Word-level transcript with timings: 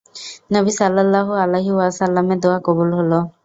নবী 0.53 0.71
সাল্লাল্লাহু 0.77 1.31
আলাইহি 1.43 1.71
ওয়াসাল্লামের 1.73 2.37
দুআ 2.43 2.57
কবুল 2.65 2.89
হল। 2.99 3.11